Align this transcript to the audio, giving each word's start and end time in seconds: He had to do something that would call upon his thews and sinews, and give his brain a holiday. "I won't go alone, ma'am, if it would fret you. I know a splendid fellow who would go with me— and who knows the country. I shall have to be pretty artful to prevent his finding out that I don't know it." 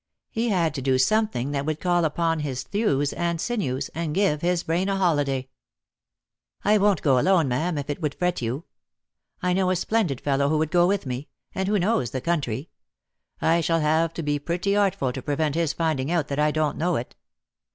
He 0.31 0.49
had 0.49 0.73
to 0.73 0.81
do 0.81 0.97
something 0.97 1.51
that 1.51 1.63
would 1.67 1.79
call 1.79 2.05
upon 2.05 2.39
his 2.39 2.63
thews 2.63 3.13
and 3.13 3.39
sinews, 3.39 3.89
and 3.89 4.15
give 4.15 4.41
his 4.41 4.63
brain 4.63 4.89
a 4.89 4.95
holiday. 4.97 5.47
"I 6.65 6.79
won't 6.79 7.03
go 7.03 7.19
alone, 7.19 7.47
ma'am, 7.49 7.77
if 7.77 7.87
it 7.87 8.01
would 8.01 8.15
fret 8.15 8.41
you. 8.41 8.65
I 9.43 9.53
know 9.53 9.69
a 9.69 9.75
splendid 9.75 10.19
fellow 10.19 10.49
who 10.49 10.57
would 10.57 10.71
go 10.71 10.87
with 10.87 11.05
me— 11.05 11.27
and 11.53 11.67
who 11.67 11.77
knows 11.77 12.09
the 12.09 12.19
country. 12.21 12.71
I 13.43 13.61
shall 13.61 13.81
have 13.81 14.11
to 14.15 14.23
be 14.23 14.39
pretty 14.39 14.75
artful 14.75 15.13
to 15.13 15.21
prevent 15.21 15.53
his 15.53 15.71
finding 15.71 16.09
out 16.09 16.29
that 16.29 16.39
I 16.39 16.49
don't 16.49 16.79
know 16.79 16.95
it." 16.95 17.13